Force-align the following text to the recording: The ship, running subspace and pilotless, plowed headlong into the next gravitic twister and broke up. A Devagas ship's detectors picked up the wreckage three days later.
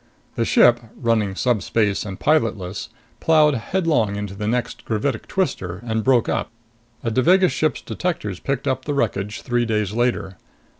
The 0.33 0.45
ship, 0.45 0.79
running 0.99 1.35
subspace 1.35 2.05
and 2.05 2.19
pilotless, 2.19 2.89
plowed 3.19 3.53
headlong 3.53 4.15
into 4.15 4.33
the 4.33 4.47
next 4.47 4.83
gravitic 4.83 5.27
twister 5.27 5.79
and 5.85 6.03
broke 6.03 6.27
up. 6.27 6.49
A 7.03 7.11
Devagas 7.11 7.51
ship's 7.51 7.81
detectors 7.83 8.39
picked 8.39 8.67
up 8.67 8.85
the 8.85 8.95
wreckage 8.95 9.41
three 9.43 9.63
days 9.63 9.91
later. 9.93 10.37